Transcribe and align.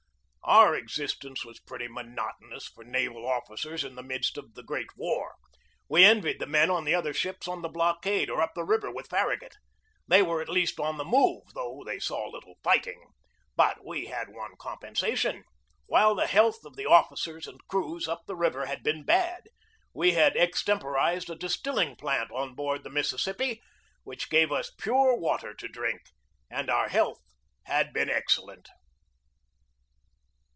Our 0.43 0.75
existence 0.75 1.45
was 1.45 1.61
pretty 1.61 1.87
monotonous 1.87 2.65
for 2.67 2.83
naval 2.83 3.25
officers 3.25 3.85
in 3.85 3.95
the 3.95 4.03
midst 4.03 4.37
of 4.37 4.53
the 4.53 4.63
great 4.63 4.97
war. 4.97 5.35
We 5.87 6.03
envied 6.03 6.39
the 6.39 6.45
men 6.45 6.69
on 6.69 6.83
the 6.83 6.93
other 6.93 7.13
ships 7.13 7.47
on 7.47 7.61
the 7.61 7.69
blockade 7.69 8.29
or 8.29 8.41
up 8.41 8.51
the 8.53 8.65
river 8.65 8.91
with 8.91 9.07
Farragut. 9.07 9.55
They 10.09 10.21
were 10.21 10.41
at 10.41 10.49
least 10.49 10.77
on 10.77 10.97
the 10.97 11.05
move, 11.05 11.53
though 11.53 11.83
they 11.85 11.99
saw 11.99 12.27
little 12.27 12.55
fighting. 12.63 13.11
But 13.55 13.85
we 13.85 14.07
had 14.07 14.27
one 14.27 14.57
compensation. 14.59 15.45
While 15.85 16.15
the 16.15 16.27
health 16.27 16.65
of 16.65 16.75
the 16.75 16.85
officers 16.87 17.47
and 17.47 17.61
crews 17.69 18.05
up 18.09 18.23
the 18.25 18.35
river 18.35 18.65
had 18.65 18.83
been 18.83 19.03
bad, 19.05 19.43
we 19.93 20.13
had 20.13 20.33
extem 20.35 20.79
porized 20.81 21.29
a 21.29 21.35
distilling 21.35 21.95
plant 21.95 22.29
on 22.29 22.55
board 22.55 22.83
the 22.83 22.89
Mississippi 22.89 23.61
which 24.03 24.29
gave 24.29 24.51
us 24.51 24.69
pure 24.69 25.15
water 25.15 25.53
to 25.53 25.69
drink, 25.69 26.01
and 26.49 26.69
our 26.69 26.89
health 26.89 27.21
had 27.67 27.93
been 27.93 28.09
excellent. 28.09 28.67